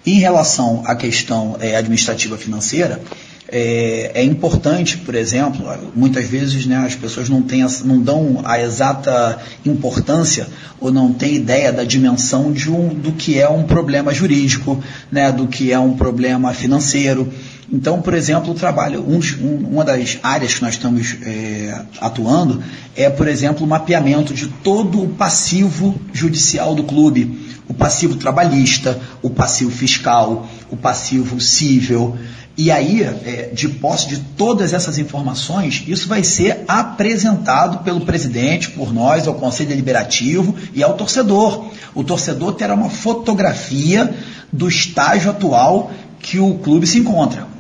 Em 0.06 0.20
relação 0.20 0.84
à 0.86 0.96
questão 0.96 1.58
é, 1.60 1.76
administrativa 1.76 2.38
financeira, 2.38 3.02
É, 3.50 4.12
é, 4.13 4.24
importante, 4.24 4.98
por 4.98 5.16
exemplo, 5.16 5.66
muitas 5.96 6.25
vezes 6.25 6.66
né, 6.66 6.75
as 6.86 6.96
pessoas 6.96 7.30
não, 7.30 7.42
têm, 7.42 7.66
não 7.86 8.01
dão 8.01 8.42
a 8.44 8.60
exata 8.60 9.39
importância 9.66 10.48
ou 10.82 10.92
não 10.92 11.13
têm 11.13 11.36
ideia 11.36 11.72
da 11.72 11.86
dimensão 11.86 12.51
de 12.51 12.70
um, 12.70 12.89
do 12.89 13.13
que 13.13 13.39
é 13.39 13.48
um 13.48 13.63
problema 13.63 14.13
jurídico, 14.13 14.84
né, 15.10 15.32
do 15.32 15.48
que 15.48 15.72
é 15.72 15.80
um 15.80 15.94
problema 15.94 16.54
financeiro. 16.54 17.32
Então, 17.72 18.01
por 18.01 18.13
exemplo, 18.13 18.51
o 18.51 18.54
trabalho, 18.54 19.01
um, 19.01 19.20
um, 19.42 19.68
uma 19.72 19.84
das 19.84 20.18
áreas 20.24 20.54
que 20.54 20.62
nós 20.62 20.74
estamos 20.74 21.16
é, 21.22 21.82
atuando 22.00 22.62
é, 22.96 23.10
por 23.10 23.27
exemplo, 23.27 23.66
o 23.66 23.70
mapeamento 23.70 24.34
de 24.34 24.48
todo 24.48 25.04
o 25.04 25.10
passivo 25.10 26.00
judicial 26.12 26.74
do 26.74 26.84
clube, 26.84 27.48
o 27.68 27.74
passivo 27.74 28.16
trabalhista, 28.16 29.00
o 29.22 29.30
passivo 29.30 29.72
fiscal, 29.72 30.50
o 30.70 30.75
passivo 30.75 31.39
civil. 31.39 32.18
E 32.58 32.72
aí, 32.72 33.04
é, 33.04 33.52
de 33.54 33.70
posse 33.70 34.08
de 34.08 34.18
todas 34.18 34.74
essas 34.74 34.98
informações, 34.98 35.84
isso 35.88 36.08
vai 36.08 36.24
ser 36.24 36.64
apresentado 36.68 37.84
pelo 37.84 38.02
presidente, 38.02 38.72
por 38.72 38.92
nós, 38.92 39.28
ao 39.28 39.36
Conselho 39.36 39.70
Deliberativo 39.70 40.56
e 40.74 40.82
ao 40.82 40.96
torcedor. 40.96 41.68
O 41.94 42.04
torcedor 42.04 42.54
terá 42.54 42.74
uma 42.74 42.90
fotografia 42.90 44.12
do 44.52 44.68
estágio 44.68 45.30
atual 45.30 45.92
que 46.20 46.40
o 46.40 46.56
clube 46.56 46.88
se 46.88 46.98
encontra. 46.98 47.57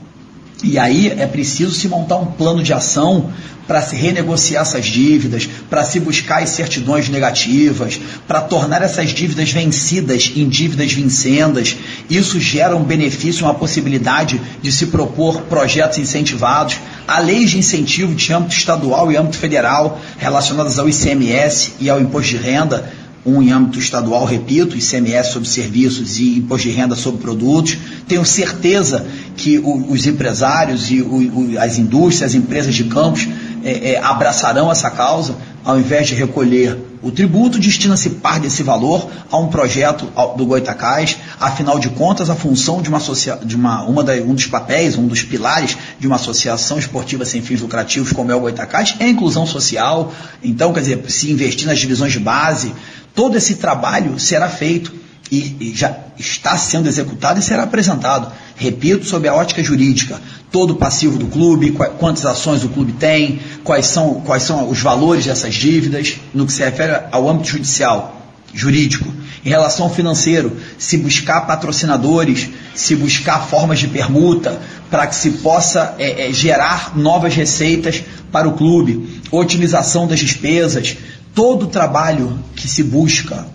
E 0.63 0.79
aí 0.79 1.09
é 1.09 1.27
preciso 1.27 1.71
se 1.71 1.87
montar 1.87 2.17
um 2.17 2.25
plano 2.25 2.63
de 2.63 2.73
ação 2.73 3.31
para 3.67 3.81
se 3.81 3.95
renegociar 3.95 4.61
essas 4.61 4.85
dívidas, 4.85 5.47
para 5.69 5.83
se 5.83 5.99
buscar 5.99 6.41
as 6.41 6.51
certidões 6.51 7.09
negativas, 7.09 7.99
para 8.25 8.41
tornar 8.41 8.81
essas 8.81 9.09
dívidas 9.09 9.51
vencidas 9.51 10.31
em 10.35 10.47
dívidas 10.47 10.93
vincendas. 10.93 11.75
Isso 12.09 12.39
gera 12.39 12.75
um 12.75 12.83
benefício, 12.83 13.45
uma 13.45 13.53
possibilidade 13.53 14.41
de 14.61 14.71
se 14.71 14.87
propor 14.87 15.41
projetos 15.41 15.97
incentivados, 15.97 16.77
a 17.07 17.19
leis 17.19 17.51
de 17.51 17.57
incentivo 17.59 18.15
de 18.15 18.33
âmbito 18.33 18.55
estadual 18.55 19.11
e 19.11 19.17
âmbito 19.17 19.37
federal 19.37 19.99
relacionadas 20.17 20.79
ao 20.79 20.87
ICMS 20.87 21.73
e 21.81 21.89
ao 21.89 21.99
imposto 21.99 22.31
de 22.31 22.37
renda 22.37 22.89
um 23.27 23.41
em 23.41 23.51
âmbito 23.51 23.77
estadual, 23.77 24.23
repito, 24.23 24.77
ICMS 24.77 25.33
sobre 25.33 25.49
serviços 25.49 26.17
e 26.17 26.37
imposto 26.37 26.69
de 26.69 26.73
renda 26.73 26.95
sobre 26.95 27.19
produtos. 27.19 27.77
Tenho 28.07 28.23
certeza 28.23 29.05
que 29.37 29.57
o, 29.59 29.91
os 29.91 30.05
empresários 30.05 30.91
e 30.91 31.01
o, 31.01 31.53
o, 31.53 31.59
as 31.59 31.77
indústrias, 31.77 32.31
as 32.31 32.35
empresas 32.35 32.75
de 32.75 32.83
campos 32.85 33.27
é, 33.63 33.91
é, 33.91 34.03
abraçarão 34.03 34.71
essa 34.71 34.89
causa, 34.89 35.35
ao 35.63 35.79
invés 35.79 36.07
de 36.07 36.15
recolher 36.15 36.77
o 37.01 37.11
tributo, 37.11 37.59
destina-se 37.59 38.09
parte 38.09 38.41
desse 38.41 38.63
valor 38.63 39.07
a 39.31 39.37
um 39.37 39.47
projeto 39.47 40.07
do 40.35 40.45
Goitacás. 40.45 41.17
Afinal 41.39 41.77
de 41.77 41.89
contas, 41.89 42.29
a 42.29 42.35
função 42.35 42.81
de 42.81 42.89
uma, 42.89 42.99
de 43.45 43.55
uma, 43.55 43.83
uma 43.83 44.03
da, 44.03 44.13
um 44.13 44.33
dos 44.33 44.47
papéis, 44.47 44.97
um 44.97 45.07
dos 45.07 45.21
pilares 45.21 45.77
de 45.99 46.07
uma 46.07 46.15
associação 46.15 46.79
esportiva 46.79 47.23
sem 47.23 47.41
fins 47.41 47.61
lucrativos 47.61 48.11
como 48.11 48.31
é 48.31 48.35
o 48.35 48.39
Goitacás 48.39 48.95
é 48.99 49.05
a 49.05 49.09
inclusão 49.09 49.45
social. 49.45 50.11
Então, 50.43 50.73
quer 50.73 50.79
dizer, 50.79 51.11
se 51.11 51.31
investir 51.31 51.67
nas 51.67 51.79
divisões 51.79 52.11
de 52.11 52.19
base, 52.19 52.73
Todo 53.17 53.35
esse 53.35 53.55
trabalho 53.55 54.19
será 54.19 54.47
feito 54.47 54.93
e, 55.31 55.55
e 55.59 55.73
já 55.75 55.97
está 56.19 56.55
sendo 56.55 56.87
executado 56.87 57.39
e 57.39 57.41
será 57.41 57.63
apresentado. 57.63 58.31
Repito, 58.57 59.05
sob 59.05 59.27
a 59.27 59.35
ótica 59.35 59.63
jurídica, 59.63 60.19
todo 60.51 60.71
o 60.71 60.75
passivo 60.75 61.19
do 61.19 61.27
clube, 61.27 61.77
quantas 61.99 62.25
ações 62.25 62.63
o 62.63 62.69
clube 62.69 62.93
tem, 62.93 63.39
quais 63.63 63.85
são, 63.85 64.15
quais 64.21 64.41
são 64.43 64.67
os 64.67 64.81
valores 64.81 65.25
dessas 65.25 65.53
dívidas, 65.53 66.15
no 66.33 66.45
que 66.45 66.51
se 66.51 66.63
refere 66.63 67.03
ao 67.11 67.29
âmbito 67.29 67.49
judicial, 67.49 68.19
jurídico. 68.51 69.13
Em 69.45 69.49
relação 69.49 69.85
ao 69.85 69.93
financeiro, 69.93 70.57
se 70.77 70.97
buscar 70.97 71.41
patrocinadores, 71.41 72.49
se 72.73 72.95
buscar 72.95 73.47
formas 73.47 73.77
de 73.77 73.87
permuta, 73.87 74.59
para 74.89 75.05
que 75.05 75.15
se 75.15 75.31
possa 75.31 75.95
é, 75.99 76.27
é, 76.27 76.33
gerar 76.33 76.97
novas 76.97 77.35
receitas 77.35 78.03
para 78.31 78.47
o 78.47 78.53
clube, 78.53 79.21
otimização 79.31 80.07
das 80.07 80.19
despesas, 80.19 80.97
todo 81.37 81.67
o 81.67 81.67
trabalho 81.67 82.39
que 82.55 82.67
se 82.67 82.81
busca 82.81 83.45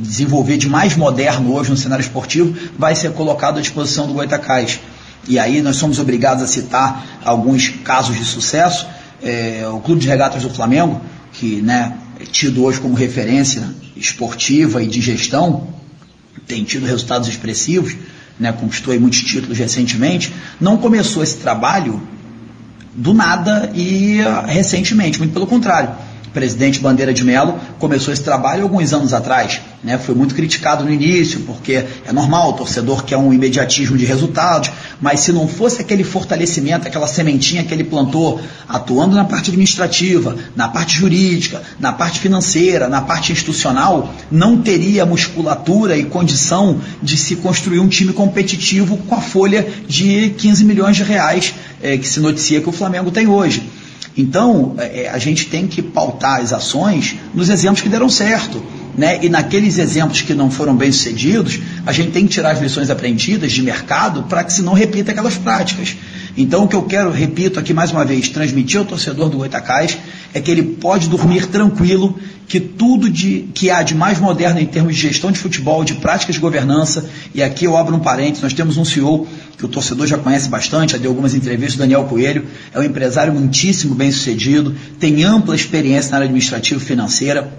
desenvolver 0.00 0.56
de 0.56 0.66
mais 0.66 0.96
moderno 0.96 1.52
hoje 1.52 1.68
no 1.68 1.76
cenário 1.76 2.02
esportivo 2.02 2.56
vai 2.78 2.96
ser 2.96 3.12
colocado 3.12 3.58
à 3.58 3.60
disposição 3.60 4.06
do 4.06 4.14
Goitacás. 4.14 4.80
E 5.28 5.38
aí 5.38 5.60
nós 5.60 5.76
somos 5.76 5.98
obrigados 5.98 6.42
a 6.42 6.46
citar 6.46 7.20
alguns 7.22 7.68
casos 7.68 8.16
de 8.16 8.24
sucesso. 8.24 8.86
É, 9.22 9.68
o 9.70 9.78
Clube 9.80 10.00
de 10.00 10.08
Regatas 10.08 10.42
do 10.42 10.48
Flamengo, 10.48 10.98
que 11.34 11.60
né, 11.60 11.98
é 12.18 12.24
tido 12.24 12.64
hoje 12.64 12.80
como 12.80 12.94
referência 12.94 13.62
esportiva 13.94 14.82
e 14.82 14.86
de 14.86 15.02
gestão, 15.02 15.68
tem 16.46 16.64
tido 16.64 16.86
resultados 16.86 17.28
expressivos, 17.28 17.94
né, 18.40 18.52
conquistou 18.52 18.98
muitos 18.98 19.20
títulos 19.20 19.58
recentemente, 19.58 20.32
não 20.58 20.78
começou 20.78 21.22
esse 21.22 21.36
trabalho 21.36 22.00
do 22.94 23.12
nada 23.12 23.70
e 23.74 24.22
uh, 24.22 24.46
recentemente, 24.46 25.18
muito 25.18 25.34
pelo 25.34 25.46
contrário 25.46 26.05
presidente 26.36 26.80
Bandeira 26.80 27.14
de 27.14 27.24
Mello 27.24 27.58
começou 27.78 28.12
esse 28.12 28.22
trabalho 28.22 28.64
alguns 28.64 28.92
anos 28.92 29.14
atrás. 29.14 29.58
Né? 29.82 29.96
Foi 29.96 30.14
muito 30.14 30.34
criticado 30.34 30.84
no 30.84 30.92
início, 30.92 31.40
porque 31.40 31.82
é 32.04 32.12
normal, 32.12 32.50
o 32.50 32.52
torcedor 32.52 33.04
quer 33.04 33.16
um 33.16 33.32
imediatismo 33.32 33.96
de 33.96 34.04
resultados, 34.04 34.70
mas 35.00 35.20
se 35.20 35.32
não 35.32 35.48
fosse 35.48 35.80
aquele 35.80 36.04
fortalecimento, 36.04 36.86
aquela 36.86 37.06
sementinha 37.06 37.64
que 37.64 37.72
ele 37.72 37.84
plantou, 37.84 38.38
atuando 38.68 39.16
na 39.16 39.24
parte 39.24 39.48
administrativa, 39.48 40.36
na 40.54 40.68
parte 40.68 40.98
jurídica, 40.98 41.62
na 41.80 41.90
parte 41.90 42.20
financeira, 42.20 42.86
na 42.86 43.00
parte 43.00 43.32
institucional, 43.32 44.12
não 44.30 44.60
teria 44.60 45.06
musculatura 45.06 45.96
e 45.96 46.04
condição 46.04 46.78
de 47.02 47.16
se 47.16 47.36
construir 47.36 47.78
um 47.78 47.88
time 47.88 48.12
competitivo 48.12 48.98
com 48.98 49.14
a 49.14 49.22
folha 49.22 49.66
de 49.88 50.34
15 50.36 50.64
milhões 50.66 50.96
de 50.96 51.02
reais 51.02 51.54
é, 51.82 51.96
que 51.96 52.06
se 52.06 52.20
noticia 52.20 52.60
que 52.60 52.68
o 52.68 52.72
Flamengo 52.72 53.10
tem 53.10 53.26
hoje. 53.26 53.62
Então, 54.16 54.74
é, 54.78 55.02
é, 55.02 55.10
a 55.10 55.18
gente 55.18 55.46
tem 55.46 55.66
que 55.66 55.82
pautar 55.82 56.40
as 56.40 56.52
ações 56.52 57.16
nos 57.34 57.48
exemplos 57.50 57.82
que 57.82 57.88
deram 57.88 58.08
certo. 58.08 58.62
Né? 58.96 59.18
E 59.22 59.28
naqueles 59.28 59.76
exemplos 59.76 60.22
que 60.22 60.32
não 60.32 60.50
foram 60.50 60.74
bem 60.74 60.90
sucedidos, 60.90 61.60
a 61.84 61.92
gente 61.92 62.12
tem 62.12 62.26
que 62.26 62.32
tirar 62.32 62.52
as 62.52 62.60
lições 62.60 62.88
aprendidas 62.88 63.52
de 63.52 63.60
mercado 63.60 64.22
para 64.22 64.42
que 64.42 64.52
se 64.52 64.62
não 64.62 64.72
repita 64.72 65.12
aquelas 65.12 65.36
práticas. 65.36 65.94
Então, 66.34 66.64
o 66.64 66.68
que 66.68 66.76
eu 66.76 66.82
quero, 66.82 67.10
repito 67.10 67.60
aqui 67.60 67.74
mais 67.74 67.92
uma 67.92 68.04
vez, 68.04 68.28
transmitir 68.30 68.78
ao 68.78 68.86
torcedor 68.86 69.28
do 69.28 69.36
Goitacás 69.36 69.98
é 70.36 70.40
que 70.40 70.50
ele 70.50 70.62
pode 70.62 71.08
dormir 71.08 71.46
tranquilo 71.46 72.14
que 72.46 72.60
tudo 72.60 73.08
de, 73.08 73.48
que 73.54 73.70
há 73.70 73.82
de 73.82 73.94
mais 73.94 74.20
moderno 74.20 74.60
em 74.60 74.66
termos 74.66 74.94
de 74.94 75.00
gestão 75.00 75.32
de 75.32 75.38
futebol, 75.38 75.82
de 75.82 75.94
práticas 75.94 76.34
de 76.34 76.40
governança, 76.42 77.08
e 77.34 77.42
aqui 77.42 77.64
eu 77.64 77.74
abro 77.74 77.96
um 77.96 78.00
parênteses, 78.00 78.42
nós 78.42 78.52
temos 78.52 78.76
um 78.76 78.84
CEO 78.84 79.26
que 79.56 79.64
o 79.64 79.68
torcedor 79.68 80.06
já 80.06 80.18
conhece 80.18 80.46
bastante, 80.50 80.92
já 80.92 80.98
deu 80.98 81.10
algumas 81.10 81.34
entrevistas, 81.34 81.76
Daniel 81.76 82.04
Coelho, 82.04 82.44
é 82.74 82.78
um 82.78 82.82
empresário 82.82 83.32
muitíssimo 83.32 83.94
bem 83.94 84.12
sucedido, 84.12 84.74
tem 85.00 85.24
ampla 85.24 85.56
experiência 85.56 86.10
na 86.10 86.16
área 86.18 86.26
administrativa 86.26 86.82
e 86.82 86.84
financeira, 86.84 87.50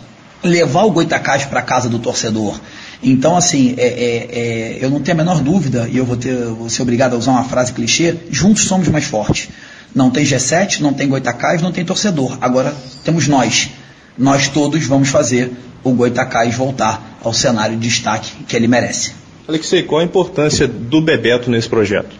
levar 0.44 0.84
o 0.84 0.92
Goitacás 0.92 1.46
para 1.46 1.60
a 1.60 1.64
casa 1.64 1.90
do 1.90 2.00
torcedor. 2.00 2.60
Então, 3.02 3.36
assim, 3.36 3.76
é, 3.78 3.86
é, 3.86 4.30
é, 4.32 4.78
eu 4.82 4.90
não 4.90 5.00
tenho 5.00 5.16
a 5.16 5.24
menor 5.24 5.42
dúvida, 5.42 5.88
e 5.92 5.98
eu 5.98 6.06
vou, 6.06 6.18
ter, 6.18 6.36
vou 6.46 6.70
ser 6.70 6.82
obrigado 6.82 7.14
a 7.14 7.18
usar 7.18 7.32
uma 7.32 7.44
frase 7.44 7.74
clichê, 7.74 8.16
juntos 8.32 8.64
somos 8.64 8.88
mais 8.88 9.06
fortes. 9.06 9.50
Não 9.94 10.10
tem 10.10 10.26
G7, 10.26 10.82
não 10.82 10.94
tem 10.94 11.08
Goitacás, 11.08 11.62
não 11.62 11.72
tem 11.72 11.86
torcedor. 11.86 12.38
Agora 12.42 12.74
temos 13.04 13.28
nós. 13.28 13.70
Nós 14.18 14.48
todos 14.48 14.86
vamos 14.86 15.10
fazer 15.10 15.52
o 15.84 15.92
Goitacás 15.92 16.54
voltar 16.56 17.20
ao 17.24 17.34
cenário 17.34 17.78
de 17.78 17.88
destaque 17.88 18.32
que 18.46 18.56
ele 18.56 18.68
merece. 18.68 19.14
Alexei, 19.48 19.84
qual 19.84 20.02
a 20.02 20.04
importância 20.04 20.68
do 20.68 21.02
Bebeto 21.02 21.50
nesse 21.50 21.70
projeto? 21.70 22.16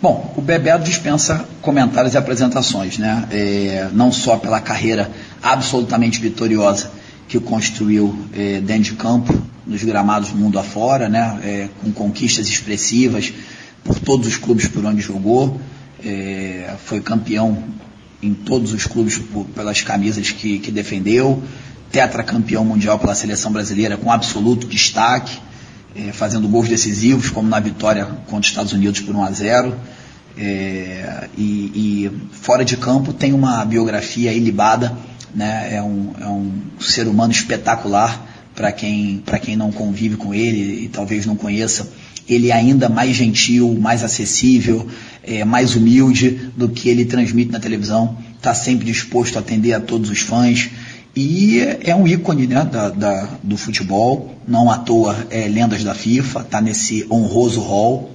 Bom, 0.00 0.32
o 0.36 0.40
Bebeto 0.40 0.84
dispensa 0.84 1.44
comentários 1.60 2.14
e 2.14 2.18
apresentações, 2.18 2.98
né? 2.98 3.26
É, 3.30 3.88
não 3.92 4.12
só 4.12 4.36
pela 4.36 4.60
carreira 4.60 5.10
absolutamente 5.42 6.20
vitoriosa 6.20 6.90
que 7.34 7.40
construiu 7.40 8.16
é, 8.32 8.60
dentro 8.60 8.84
de 8.84 8.92
campo, 8.92 9.36
nos 9.66 9.82
gramados 9.82 10.28
do 10.30 10.36
mundo 10.36 10.56
afora, 10.56 11.08
né? 11.08 11.40
É, 11.42 11.68
com 11.82 11.90
conquistas 11.90 12.46
expressivas 12.46 13.32
por 13.82 13.98
todos 13.98 14.28
os 14.28 14.36
clubes 14.36 14.68
por 14.68 14.84
onde 14.84 15.00
jogou, 15.00 15.60
é, 16.04 16.74
foi 16.84 17.00
campeão 17.00 17.64
em 18.22 18.32
todos 18.32 18.72
os 18.72 18.86
clubes 18.86 19.18
por, 19.18 19.44
pelas 19.46 19.82
camisas 19.82 20.30
que, 20.30 20.60
que 20.60 20.70
defendeu, 20.70 21.42
tetracampeão 21.90 22.64
mundial 22.64 23.00
pela 23.00 23.16
seleção 23.16 23.50
brasileira 23.50 23.96
com 23.96 24.12
absoluto 24.12 24.68
destaque, 24.68 25.36
é, 25.96 26.12
fazendo 26.12 26.46
gols 26.46 26.68
decisivos, 26.68 27.30
como 27.30 27.48
na 27.48 27.58
vitória 27.58 28.04
contra 28.26 28.40
os 28.40 28.46
Estados 28.46 28.72
Unidos 28.72 29.00
por 29.00 29.14
1 29.14 29.24
a 29.24 29.30
0. 29.32 29.74
É, 30.36 31.28
e, 31.36 31.42
e, 31.42 32.10
fora 32.32 32.64
de 32.64 32.76
campo 32.76 33.12
tem 33.12 33.32
uma 33.32 33.64
biografia 33.64 34.32
ilibada, 34.32 34.96
né? 35.34 35.74
é, 35.74 35.82
um, 35.82 36.12
é 36.20 36.26
um 36.26 36.52
ser 36.80 37.06
humano 37.08 37.32
espetacular 37.32 38.30
para 38.54 38.70
quem, 38.70 39.22
quem 39.42 39.56
não 39.56 39.72
convive 39.72 40.16
com 40.16 40.32
ele 40.32 40.84
e 40.84 40.88
talvez 40.88 41.26
não 41.26 41.36
conheça 41.36 41.88
ele 42.28 42.50
é 42.50 42.54
ainda 42.54 42.88
mais 42.88 43.16
gentil, 43.16 43.76
mais 43.78 44.02
acessível, 44.02 44.86
é, 45.22 45.44
mais 45.44 45.76
humilde 45.76 46.50
do 46.56 46.68
que 46.68 46.88
ele 46.88 47.04
transmite 47.04 47.52
na 47.52 47.60
televisão. 47.60 48.16
Está 48.36 48.54
sempre 48.54 48.86
disposto 48.86 49.36
a 49.36 49.40
atender 49.40 49.72
a 49.72 49.80
todos 49.80 50.10
os 50.10 50.20
fãs. 50.20 50.70
E 51.14 51.60
é 51.82 51.94
um 51.94 52.08
ícone 52.08 52.46
né, 52.46 52.64
da, 52.64 52.90
da, 52.90 53.28
do 53.42 53.56
futebol, 53.56 54.36
não 54.48 54.70
à 54.70 54.78
toa 54.78 55.26
é 55.30 55.46
lendas 55.46 55.84
da 55.84 55.94
FIFA, 55.94 56.40
está 56.40 56.60
nesse 56.60 57.06
honroso 57.10 57.60
hall. 57.60 58.10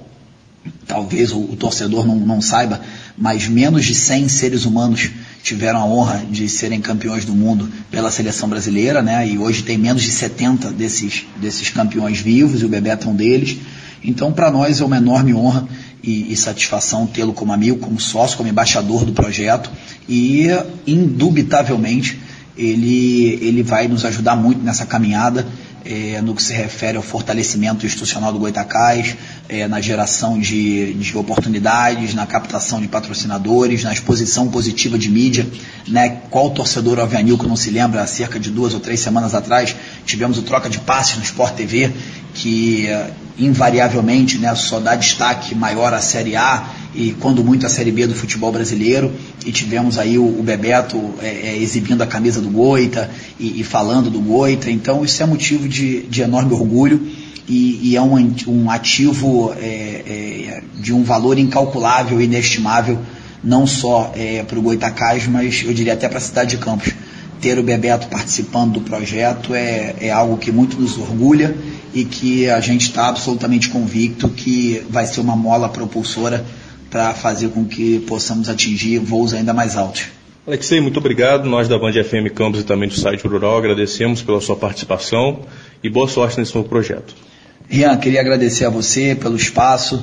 Talvez 0.86 1.32
o, 1.32 1.38
o 1.38 1.56
torcedor 1.56 2.06
não, 2.06 2.16
não, 2.16 2.42
saiba, 2.42 2.80
mas 3.16 3.48
menos 3.48 3.86
de 3.86 3.94
100 3.94 4.28
seres 4.28 4.64
humanos 4.66 5.10
tiveram 5.42 5.80
a 5.80 5.84
honra 5.84 6.24
de 6.30 6.48
serem 6.48 6.80
campeões 6.80 7.24
do 7.24 7.34
mundo 7.34 7.68
pela 7.90 8.10
seleção 8.10 8.48
brasileira, 8.48 9.02
né? 9.02 9.26
E 9.26 9.38
hoje 9.38 9.62
tem 9.62 9.78
menos 9.78 10.02
de 10.02 10.10
70 10.10 10.70
desses, 10.70 11.24
desses 11.36 11.70
campeões 11.70 12.18
vivos, 12.18 12.62
e 12.62 12.64
o 12.64 12.68
Bebeto 12.68 13.08
é 13.08 13.10
um 13.10 13.16
deles. 13.16 13.56
Então, 14.02 14.32
para 14.32 14.50
nós 14.50 14.80
é 14.80 14.84
uma 14.84 14.96
enorme 14.96 15.34
honra 15.34 15.68
e, 16.02 16.32
e 16.32 16.36
satisfação 16.36 17.06
tê-lo 17.06 17.32
como 17.32 17.52
amigo, 17.52 17.78
como 17.78 18.00
sócio, 18.00 18.36
como 18.36 18.48
embaixador 18.48 19.04
do 19.04 19.12
projeto 19.12 19.70
e, 20.08 20.48
indubitavelmente, 20.86 22.18
ele, 22.56 23.38
ele 23.40 23.62
vai 23.62 23.88
nos 23.88 24.04
ajudar 24.04 24.36
muito 24.36 24.62
nessa 24.62 24.84
caminhada 24.84 25.46
é, 25.84 26.20
no 26.20 26.34
que 26.34 26.42
se 26.42 26.52
refere 26.52 26.96
ao 26.96 27.02
fortalecimento 27.02 27.86
institucional 27.86 28.32
do 28.32 28.38
Goitacás, 28.38 29.16
é, 29.48 29.66
na 29.66 29.80
geração 29.80 30.38
de, 30.38 30.94
de 30.94 31.16
oportunidades, 31.16 32.14
na 32.14 32.26
captação 32.26 32.80
de 32.80 32.88
patrocinadores, 32.88 33.84
na 33.84 33.92
exposição 33.92 34.48
positiva 34.48 34.98
de 34.98 35.10
mídia. 35.10 35.46
Né? 35.88 36.20
Qual 36.30 36.50
torcedor 36.50 37.00
avianil 37.00 37.38
que 37.38 37.46
não 37.46 37.56
se 37.56 37.70
lembra, 37.70 38.02
há 38.02 38.06
cerca 38.06 38.38
de 38.38 38.50
duas 38.50 38.74
ou 38.74 38.80
três 38.80 39.00
semanas 39.00 39.34
atrás, 39.34 39.74
tivemos 40.04 40.38
o 40.38 40.42
troca 40.42 40.68
de 40.68 40.78
passes 40.78 41.16
no 41.16 41.22
Sport 41.22 41.54
TV, 41.54 41.90
que 42.34 42.86
é, 42.86 43.10
invariavelmente 43.38 44.38
né, 44.38 44.54
só 44.54 44.78
dá 44.78 44.94
destaque 44.94 45.54
maior 45.54 45.94
à 45.94 46.00
Série 46.00 46.36
A 46.36 46.79
e 46.94 47.12
quando 47.20 47.44
muito 47.44 47.66
à 47.66 47.68
Série 47.68 47.92
B 47.92 48.06
do 48.06 48.14
futebol 48.14 48.50
brasileiro 48.50 49.12
e 49.46 49.52
tivemos 49.52 49.98
aí 49.98 50.18
o, 50.18 50.24
o 50.24 50.42
Bebeto 50.42 51.14
é, 51.20 51.50
é, 51.50 51.58
exibindo 51.58 52.02
a 52.02 52.06
camisa 52.06 52.40
do 52.40 52.50
Goita 52.50 53.10
e, 53.38 53.60
e, 53.60 53.64
falando 53.64 54.10
do 54.10 54.20
Goita, 54.20 54.70
então 54.70 55.04
isso 55.04 55.22
é 55.22 55.26
motivo 55.26 55.68
de, 55.68 56.02
de 56.02 56.22
enorme 56.22 56.52
orgulho 56.52 57.06
e, 57.48 57.90
e 57.90 57.96
é 57.96 58.02
um, 58.02 58.34
um 58.48 58.70
ativo 58.70 59.52
é, 59.56 59.64
é 59.66 60.62
de 60.80 60.92
um 60.92 61.02
valor 61.02 61.38
incalculável 61.38 62.20
e 62.20 62.24
inestimável 62.24 62.98
não 63.42 63.66
só 63.66 64.12
é, 64.14 64.42
para 64.42 64.58
o 64.58 64.62
Goitacás, 64.62 65.26
mas 65.26 65.62
eu 65.64 65.72
diria 65.72 65.94
até 65.94 66.08
para 66.08 66.18
a 66.18 66.20
cidade 66.20 66.50
de 66.50 66.58
Campos. 66.58 66.92
Ter 67.40 67.58
o 67.58 67.62
Bebeto 67.62 68.08
participando 68.08 68.74
do 68.74 68.80
projeto 68.82 69.54
é, 69.54 69.94
é 69.98 70.10
algo 70.10 70.36
que 70.36 70.52
muito 70.52 70.78
nos 70.78 70.98
orgulha 70.98 71.56
e 71.94 72.04
que 72.04 72.50
a 72.50 72.60
gente 72.60 72.82
está 72.82 73.08
absolutamente 73.08 73.70
convicto 73.70 74.28
que 74.28 74.82
vai 74.90 75.06
ser 75.06 75.20
uma 75.20 75.34
mola 75.34 75.66
propulsora 75.66 76.44
para 76.90 77.14
fazer 77.14 77.48
com 77.50 77.64
que 77.64 78.00
possamos 78.00 78.48
atingir 78.48 78.98
voos 78.98 79.32
ainda 79.32 79.54
mais 79.54 79.76
altos. 79.76 80.06
Alexei, 80.46 80.80
muito 80.80 80.98
obrigado. 80.98 81.48
Nós 81.48 81.68
da 81.68 81.78
Band 81.78 81.92
FM 81.92 82.34
Campos 82.34 82.60
e 82.60 82.64
também 82.64 82.88
do 82.88 82.94
site 82.94 83.26
Rural 83.26 83.56
agradecemos 83.56 84.22
pela 84.22 84.40
sua 84.40 84.56
participação 84.56 85.40
e 85.82 85.88
boa 85.88 86.08
sorte 86.08 86.38
nesse 86.38 86.54
novo 86.54 86.68
projeto. 86.68 87.14
Rian, 87.68 87.96
queria 87.98 88.20
agradecer 88.20 88.64
a 88.64 88.70
você 88.70 89.14
pelo 89.14 89.36
espaço, 89.36 90.02